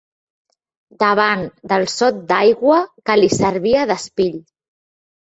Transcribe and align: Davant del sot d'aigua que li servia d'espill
Davant 1.01 1.43
del 1.71 1.85
sot 1.95 2.17
d'aigua 2.31 2.79
que 3.11 3.19
li 3.21 3.29
servia 3.35 3.85
d'espill 3.93 4.41